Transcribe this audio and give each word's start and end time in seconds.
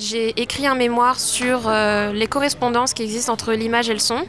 J'ai 0.00 0.40
écrit 0.40 0.66
un 0.66 0.74
mémoire 0.74 1.20
sur 1.20 1.64
euh, 1.66 2.10
les 2.14 2.26
correspondances 2.26 2.94
qui 2.94 3.02
existent 3.02 3.34
entre 3.34 3.52
l'image 3.52 3.90
et 3.90 3.92
le 3.92 3.98
son, 3.98 4.24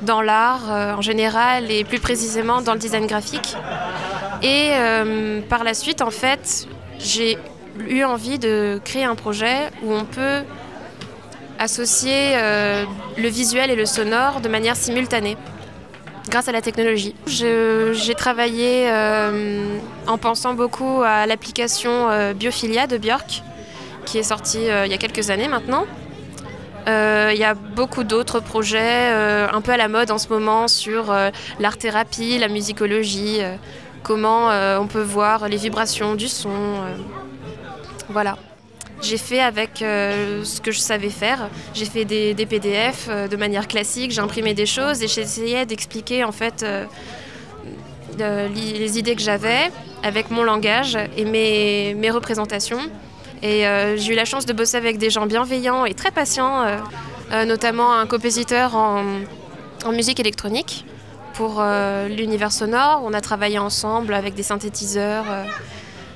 dans 0.00 0.22
l'art 0.22 0.72
euh, 0.72 0.94
en 0.94 1.02
général 1.02 1.70
et 1.70 1.84
plus 1.84 2.00
précisément 2.00 2.62
dans 2.62 2.72
le 2.72 2.78
design 2.78 3.06
graphique. 3.06 3.54
Et 4.42 4.70
euh, 4.72 5.42
par 5.42 5.64
la 5.64 5.74
suite, 5.74 6.00
en 6.00 6.10
fait, 6.10 6.66
j'ai 6.98 7.36
eu 7.90 8.04
envie 8.04 8.38
de 8.38 8.80
créer 8.86 9.04
un 9.04 9.14
projet 9.14 9.68
où 9.82 9.92
on 9.92 10.06
peut 10.06 10.44
associer 11.58 12.34
le 13.16 13.28
visuel 13.28 13.70
et 13.70 13.76
le 13.76 13.86
sonore 13.86 14.40
de 14.40 14.48
manière 14.48 14.74
simultanée 14.74 15.36
grâce 16.28 16.48
à 16.48 16.52
la 16.52 16.60
technologie. 16.60 17.14
J'ai 17.26 18.14
travaillé 18.16 18.90
en 20.08 20.18
pensant 20.18 20.54
beaucoup 20.54 21.02
à 21.04 21.26
l'application 21.26 22.08
Biophilia 22.34 22.88
de 22.88 22.98
Björk 22.98 23.42
qui 24.04 24.18
est 24.18 24.22
sorti 24.22 24.68
euh, 24.68 24.86
il 24.86 24.92
y 24.92 24.94
a 24.94 24.98
quelques 24.98 25.30
années 25.30 25.48
maintenant. 25.48 25.86
Euh, 26.88 27.30
il 27.32 27.38
y 27.38 27.44
a 27.44 27.54
beaucoup 27.54 28.02
d'autres 28.02 28.40
projets 28.40 29.12
euh, 29.12 29.46
un 29.52 29.60
peu 29.60 29.70
à 29.70 29.76
la 29.76 29.88
mode 29.88 30.10
en 30.10 30.18
ce 30.18 30.28
moment 30.28 30.66
sur 30.66 31.14
l'art-thérapie, 31.60 32.38
la 32.38 32.48
musicologie, 32.48 33.40
comment 34.02 34.48
on 34.80 34.86
peut 34.86 35.02
voir 35.02 35.48
les 35.48 35.56
vibrations 35.56 36.14
du 36.14 36.28
son. 36.28 36.50
voilà. 38.08 38.36
J'ai 39.00 39.18
fait 39.18 39.40
avec 39.40 39.78
ce 39.78 40.60
que 40.60 40.70
je 40.70 40.78
savais 40.78 41.10
faire. 41.10 41.48
J'ai 41.74 41.86
fait 41.86 42.04
des, 42.04 42.46
PDF 42.46 43.08
de 43.08 43.36
manière 43.36 43.68
classique, 43.68 44.10
j'ai 44.10 44.20
imprimé 44.20 44.54
des 44.54 44.66
choses 44.66 45.02
et 45.02 45.08
j'essayais 45.08 45.66
d'expliquer 45.66 46.24
en 46.24 46.32
fait 46.32 46.64
les 48.18 48.98
idées 48.98 49.14
que 49.14 49.22
j'avais 49.22 49.70
avec 50.02 50.30
mon 50.30 50.42
langage 50.42 50.98
et 51.16 51.24
mes, 51.24 51.94
mes 51.94 52.10
représentations. 52.10 52.90
Et 53.42 53.66
euh, 53.66 53.96
j'ai 53.96 54.12
eu 54.12 54.16
la 54.16 54.24
chance 54.24 54.46
de 54.46 54.52
bosser 54.52 54.76
avec 54.76 54.98
des 54.98 55.10
gens 55.10 55.26
bienveillants 55.26 55.84
et 55.84 55.94
très 55.94 56.12
patients, 56.12 56.62
euh, 56.62 56.78
euh, 57.32 57.44
notamment 57.44 57.92
un 57.92 58.06
compositeur 58.06 58.76
en, 58.76 59.04
musique 59.92 60.20
électronique 60.20 60.86
pour 61.34 61.60
l'univers 62.08 62.52
sonore. 62.52 63.02
On 63.04 63.12
a 63.12 63.20
travaillé 63.20 63.58
ensemble 63.58 64.14
avec 64.14 64.34
des 64.34 64.44
synthétiseurs. 64.44 65.24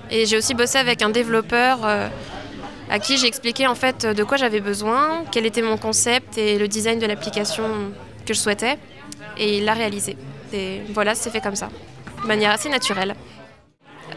et 0.09 0.25
j'ai 0.25 0.37
aussi 0.37 0.55
bossé 0.55 0.79
avec 0.79 1.03
un 1.03 1.09
développeur 1.09 1.81
à 2.89 2.99
qui 3.01 3.17
j'ai 3.17 3.27
expliqué 3.27 3.67
en 3.67 3.75
fait 3.75 4.07
de 4.07 4.23
quoi 4.23 4.37
j'avais 4.37 4.61
besoin, 4.61 5.25
quel 5.33 5.47
était 5.47 5.63
mon 5.63 5.79
concept 5.79 6.39
et 6.39 6.59
le 6.59 6.69
design 6.69 7.01
de 7.01 7.07
l'application 7.07 7.65
que 8.25 8.35
je 8.35 8.39
souhaitais. 8.39 8.79
Et 9.37 9.59
il 9.59 9.65
l'a 9.65 9.75
réalisé. 9.75 10.17
Et 10.53 10.83
voilà, 10.95 11.17
c'est 11.17 11.31
fait 11.31 11.41
comme 11.41 11.57
ça, 11.57 11.71
de 12.23 12.29
manière 12.29 12.53
assez 12.53 12.69
naturelle. 12.69 13.17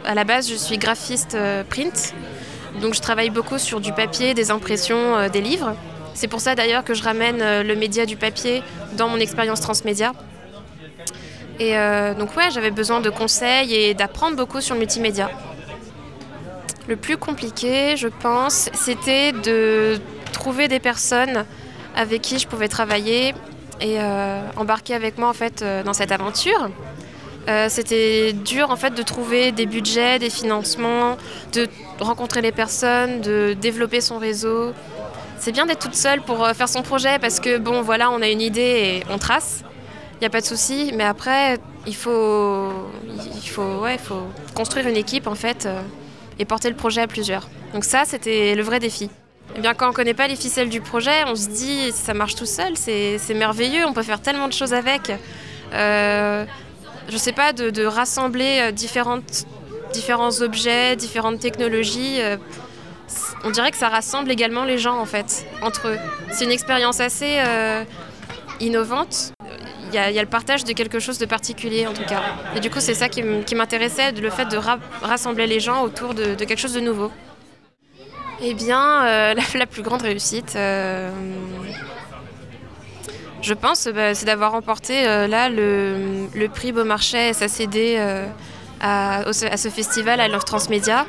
À 0.05 0.13
la 0.13 0.25
base, 0.25 0.47
je 0.47 0.55
suis 0.55 0.77
graphiste 0.77 1.35
print. 1.71 2.13
Donc 2.81 2.93
je 2.93 3.01
travaille 3.01 3.29
beaucoup 3.29 3.57
sur 3.57 3.81
du 3.81 3.91
papier, 3.91 4.33
des 4.33 4.51
impressions, 4.51 5.15
euh, 5.17 5.29
des 5.29 5.41
livres. 5.41 5.75
C'est 6.13 6.27
pour 6.27 6.39
ça 6.39 6.55
d'ailleurs 6.55 6.83
que 6.83 6.93
je 6.93 7.03
ramène 7.03 7.41
euh, 7.41 7.63
le 7.63 7.75
média 7.75 8.05
du 8.05 8.15
papier 8.15 8.63
dans 8.97 9.09
mon 9.09 9.17
expérience 9.17 9.59
transmédia. 9.59 10.13
Et 11.59 11.77
euh, 11.77 12.13
donc 12.13 12.35
ouais, 12.37 12.51
j'avais 12.51 12.71
besoin 12.71 13.01
de 13.01 13.09
conseils 13.09 13.73
et 13.73 13.93
d'apprendre 13.93 14.37
beaucoup 14.37 14.61
sur 14.61 14.75
le 14.75 14.79
multimédia. 14.79 15.29
Le 16.87 16.95
plus 16.95 17.17
compliqué, 17.17 17.97
je 17.97 18.07
pense, 18.07 18.69
c'était 18.73 19.33
de 19.33 19.99
trouver 20.31 20.67
des 20.67 20.79
personnes 20.79 21.45
avec 21.95 22.21
qui 22.21 22.39
je 22.39 22.47
pouvais 22.47 22.67
travailler 22.67 23.35
et 23.81 23.97
embarquer 24.57 24.95
avec 24.95 25.17
moi 25.17 25.29
en 25.29 25.33
fait 25.33 25.63
dans 25.85 25.93
cette 25.93 26.11
aventure. 26.11 26.69
Euh, 27.49 27.67
c'était 27.67 28.31
dur 28.33 28.69
en 28.69 28.75
fait 28.75 28.93
de 28.93 29.01
trouver 29.01 29.51
des 29.51 29.65
budgets, 29.65 30.19
des 30.19 30.29
financements, 30.29 31.17
de 31.53 31.67
rencontrer 31.99 32.41
les 32.41 32.51
personnes, 32.51 33.21
de 33.21 33.55
développer 33.59 34.01
son 34.01 34.19
réseau. 34.19 34.71
C'est 35.39 35.51
bien 35.51 35.65
d'être 35.65 35.79
toute 35.79 35.95
seule 35.95 36.21
pour 36.21 36.45
euh, 36.45 36.53
faire 36.53 36.69
son 36.69 36.83
projet 36.83 37.17
parce 37.17 37.39
que 37.39 37.57
bon 37.57 37.81
voilà, 37.81 38.11
on 38.11 38.21
a 38.21 38.27
une 38.27 38.41
idée 38.41 39.01
et 39.01 39.03
on 39.09 39.17
trace. 39.17 39.63
Il 40.15 40.19
n'y 40.19 40.27
a 40.27 40.29
pas 40.29 40.41
de 40.41 40.45
souci, 40.45 40.91
mais 40.93 41.05
après 41.05 41.57
il 41.87 41.95
faut, 41.95 42.69
il 43.41 43.49
faut, 43.49 43.79
ouais, 43.79 43.97
faut 43.97 44.27
construire 44.53 44.87
une 44.87 44.97
équipe 44.97 45.25
en 45.25 45.35
fait 45.35 45.65
euh, 45.65 45.81
et 46.37 46.45
porter 46.45 46.69
le 46.69 46.75
projet 46.75 47.01
à 47.01 47.07
plusieurs. 47.07 47.49
Donc 47.73 47.83
ça, 47.83 48.03
c'était 48.05 48.53
le 48.53 48.61
vrai 48.61 48.79
défi. 48.79 49.09
Eh 49.55 49.61
bien, 49.61 49.73
quand 49.73 49.87
on 49.87 49.89
ne 49.89 49.95
connaît 49.95 50.13
pas 50.13 50.27
les 50.27 50.35
ficelles 50.35 50.69
du 50.69 50.81
projet, 50.81 51.23
on 51.25 51.35
se 51.35 51.47
dit 51.49 51.91
ça 51.93 52.13
marche 52.13 52.35
tout 52.35 52.45
seul, 52.45 52.73
c'est 52.77 53.33
merveilleux, 53.33 53.85
on 53.87 53.93
peut 53.93 54.03
faire 54.03 54.21
tellement 54.21 54.47
de 54.47 54.53
choses 54.53 54.75
avec 54.75 55.11
je 57.09 57.17
sais 57.17 57.31
pas, 57.31 57.53
de, 57.53 57.85
rassembler 57.85 58.59
euh, 58.61 58.71
différents 58.71 60.41
objets, 60.41 60.95
différentes 60.95 61.39
technologies. 61.39 62.21
Euh, 62.21 62.37
on 63.43 63.49
dirait 63.49 63.71
que 63.71 63.77
ça 63.77 63.89
rassemble 63.89 64.29
également 64.31 64.63
les 64.65 64.77
gens 64.77 64.99
en 64.99 65.05
fait, 65.05 65.45
entre 65.61 65.87
eux. 65.87 65.97
C'est 66.31 66.45
une 66.45 66.51
expérience 66.51 66.99
assez 66.99 67.37
euh, 67.39 67.83
innovante. 68.59 69.33
Il 69.91 69.95
y, 69.95 69.97
a, 69.97 70.11
le 70.11 70.29
partage 70.29 70.63
de 70.65 70.73
quelque 70.73 70.99
chose 70.99 71.17
de 71.17 71.25
particulier 71.25 71.87
en 71.87 71.93
tout 71.93 72.03
cas. 72.03 72.21
Et 72.55 72.59
du 72.59 72.69
coup, 72.69 72.79
c'est 72.79 72.93
ça 72.93 73.09
qui 73.09 73.23
m'intéressait, 73.55 74.11
le 74.11 74.29
fait 74.29 74.45
de 74.45 74.57
rassembler 75.01 75.47
les 75.47 75.59
gens 75.59 75.81
autour 75.81 76.13
de, 76.13 76.35
quelque 76.35 76.59
chose 76.59 76.73
de 76.73 76.79
nouveau. 76.79 77.11
Eh 78.43 78.53
bien, 78.53 79.33
la, 79.55 79.65
plus 79.65 79.81
grande 79.81 80.03
réussite, 80.03 80.55
je 83.41 83.53
pense 83.53 83.87
bah, 83.87 84.13
c'est 84.13 84.25
d'avoir 84.25 84.51
remporté 84.51 85.07
euh, 85.07 85.27
là 85.27 85.49
le, 85.49 86.47
prix 86.53 86.71
Beaumarchais 86.71 87.33
SACD 87.33 87.95
euh, 87.97 88.27
à, 88.81 89.19
à, 89.19 89.57
ce 89.57 89.69
festival 89.69 90.19
à 90.19 90.27
l'offre 90.27 90.45
Transmédia. 90.45 91.05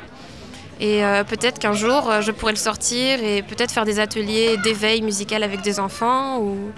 Et 0.79 1.05
euh, 1.05 1.23
peut-être 1.23 1.59
qu'un 1.59 1.73
jour, 1.73 2.11
je 2.21 2.31
pourrais 2.31 2.53
le 2.53 2.57
sortir 2.57 3.23
et 3.23 3.43
peut-être 3.43 3.71
faire 3.71 3.85
des 3.85 3.99
ateliers 3.99 4.57
d'éveil 4.57 5.01
musical 5.01 5.43
avec 5.43 5.61
des 5.61 5.79
enfants 5.79 6.39
ou 6.39 6.71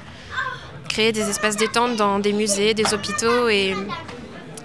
créer 0.89 1.11
des 1.11 1.29
espaces 1.29 1.55
détente 1.55 1.95
dans 1.95 2.19
des 2.19 2.33
musées, 2.33 2.73
des 2.73 2.93
hôpitaux 2.93 3.47
et 3.47 3.73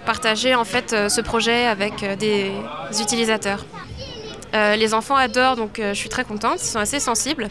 partager 0.04 0.54
en 0.54 0.64
fait 0.64 0.90
ce 1.08 1.20
projet 1.20 1.66
avec 1.66 2.04
des 2.18 2.50
utilisateurs. 3.00 3.64
les 4.52 4.92
enfants 4.92 5.14
adorent, 5.14 5.56
donc 5.56 5.76
je 5.78 5.94
suis 5.94 6.08
très 6.08 6.24
contente, 6.24 6.60
ils 6.60 6.66
sont 6.66 6.80
assez 6.80 6.98
sensibles. 6.98 7.48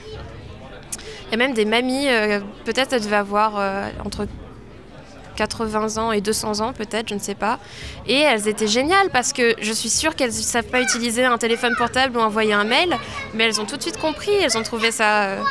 Il 1.28 1.32
y 1.32 1.36
a 1.36 1.38
même 1.38 1.54
des 1.54 1.66
mamies, 1.66 2.08
euh, 2.08 2.40
peut-être 2.64 2.94
elles 2.94 3.02
devaient 3.02 3.18
avoir 3.18 3.56
euh, 3.58 3.90
entre 4.06 4.28
80 5.36 6.02
ans 6.02 6.12
et 6.14 6.22
200 6.22 6.62
ans 6.62 6.72
peut-être, 6.72 7.10
je 7.10 7.16
ne 7.16 7.20
sais 7.20 7.36
pas. 7.36 7.60
Et 8.08 8.20
elles 8.20 8.48
étaient 8.48 8.68
géniales 8.68 9.10
parce 9.12 9.34
que 9.34 9.56
je 9.60 9.74
suis 9.74 9.90
sûre 9.90 10.16
qu'elles 10.16 10.30
ne 10.30 10.36
savent 10.36 10.68
pas 10.68 10.82
utiliser 10.82 11.26
un 11.26 11.38
téléphone 11.38 11.76
portable 11.78 12.18
ou 12.18 12.22
envoyer 12.22 12.54
un 12.54 12.64
mail, 12.64 12.96
mais 13.34 13.44
elles 13.44 13.60
ont 13.60 13.66
tout 13.66 13.76
de 13.76 13.82
suite 13.82 14.00
compris, 14.00 14.32
elles 14.32 14.58
ont 14.58 14.64
trouvé 14.64 14.92
ça 14.92 15.24
euh, 15.24 15.42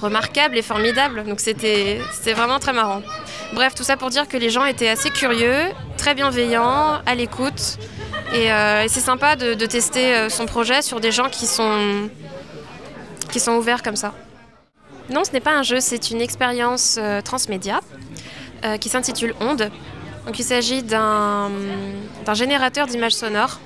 remarquable 0.00 0.56
et 0.56 0.62
formidable. 0.62 1.24
Donc 1.24 1.40
c'était 1.40 1.98
vraiment 2.26 2.60
très 2.60 2.72
marrant. 2.72 3.02
Bref, 3.54 3.74
tout 3.74 3.82
ça 3.82 3.96
pour 3.96 4.10
dire 4.10 4.28
que 4.28 4.36
les 4.36 4.50
gens 4.50 4.66
étaient 4.66 4.88
assez 4.88 5.10
curieux, 5.10 5.64
très 5.96 6.14
bienveillants, 6.14 7.00
à 7.04 7.14
l'écoute. 7.16 7.78
Et, 8.34 8.50
c'est 8.88 9.00
sympa 9.00 9.36
de, 9.36 9.54
de, 9.54 9.66
tester 9.66 10.28
son 10.28 10.44
projet 10.44 10.82
sur 10.82 11.00
des 11.00 11.10
gens 11.10 11.30
qui 11.30 11.46
sont, 11.46 12.10
qui 13.32 13.40
sont 13.40 13.52
ouverts 13.52 13.82
comme 13.82 13.96
ça. 13.96 14.12
Non, 15.10 15.24
ce 15.24 15.32
n'est 15.32 15.40
pas 15.40 15.56
un 15.56 15.62
jeu, 15.62 15.80
c'est 15.80 16.10
une 16.10 16.20
expérience 16.20 16.96
euh, 16.98 17.22
transmédia 17.22 17.80
euh, 18.64 18.76
qui 18.76 18.90
s'intitule 18.90 19.34
Onde. 19.40 19.70
Donc, 20.26 20.38
il 20.38 20.44
s'agit 20.44 20.82
d'un 20.82 21.50
générateur 22.34 22.86
d'images 22.86 23.14
sonores. 23.14 23.58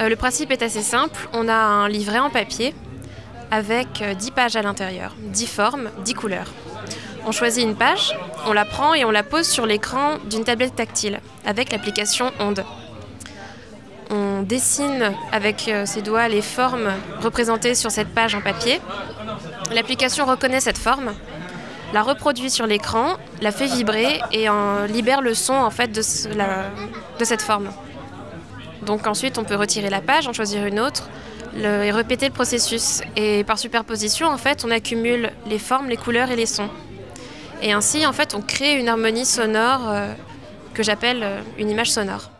Euh, 0.00 0.08
le 0.08 0.16
principe 0.16 0.50
est 0.50 0.62
assez 0.62 0.80
simple. 0.80 1.28
On 1.34 1.48
a 1.48 1.54
un 1.54 1.88
livret 1.88 2.18
en 2.18 2.30
papier 2.30 2.74
avec 3.50 4.02
10 4.02 4.30
pages 4.30 4.56
à 4.56 4.62
l'intérieur, 4.62 5.14
10 5.18 5.46
formes, 5.46 5.90
10 6.04 6.14
couleurs. 6.14 6.52
On 7.26 7.32
choisit 7.32 7.62
une 7.62 7.76
page, 7.76 8.16
on 8.46 8.54
la 8.54 8.64
prend 8.64 8.94
et 8.94 9.04
on 9.04 9.10
la 9.10 9.22
pose 9.22 9.46
sur 9.46 9.66
l'écran 9.66 10.16
d'une 10.30 10.44
tablette 10.44 10.76
tactile 10.76 11.20
avec 11.44 11.72
l'application 11.72 12.30
Onde. 12.40 12.64
On 14.10 14.42
dessine 14.42 15.12
avec 15.32 15.70
ses 15.84 16.00
doigts 16.02 16.28
les 16.28 16.42
formes 16.42 16.90
représentées 17.22 17.74
sur 17.74 17.90
cette 17.90 18.08
page 18.08 18.34
en 18.34 18.40
papier 18.40 18.80
L'application 19.72 20.24
reconnaît 20.24 20.60
cette 20.60 20.78
forme, 20.78 21.12
la 21.92 22.02
reproduit 22.02 22.50
sur 22.50 22.66
l'écran, 22.66 23.16
la 23.40 23.52
fait 23.52 23.66
vibrer 23.66 24.20
et 24.32 24.46
libère 24.88 25.20
le 25.20 25.34
son 25.34 25.54
en 25.54 25.70
fait 25.70 25.88
de, 25.88 26.00
de 26.00 27.24
cette 27.24 27.42
forme. 27.42 27.70
Donc 28.82 29.06
ensuite, 29.06 29.38
on 29.38 29.44
peut 29.44 29.56
retirer 29.56 29.90
la 29.90 30.00
page, 30.00 30.26
en 30.26 30.32
choisir 30.32 30.66
une 30.66 30.80
autre 30.80 31.08
et 31.56 31.90
répéter 31.90 32.26
le 32.26 32.32
processus. 32.32 33.02
Et 33.16 33.44
par 33.44 33.58
superposition, 33.58 34.28
en 34.28 34.38
fait, 34.38 34.64
on 34.64 34.70
accumule 34.70 35.30
les 35.46 35.58
formes, 35.58 35.88
les 35.88 35.96
couleurs 35.96 36.30
et 36.30 36.36
les 36.36 36.46
sons. 36.46 36.70
Et 37.62 37.72
ainsi, 37.72 38.06
en 38.06 38.12
fait, 38.12 38.34
on 38.34 38.40
crée 38.40 38.78
une 38.78 38.88
harmonie 38.88 39.26
sonore 39.26 39.88
euh, 39.88 40.12
que 40.74 40.82
j'appelle 40.82 41.22
euh, 41.22 41.40
une 41.58 41.70
image 41.70 41.90
sonore. 41.90 42.30